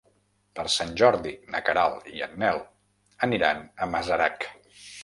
[0.59, 2.65] Per Sant Jordi na Queralt i en Nel
[3.31, 4.53] aniran a Masarac.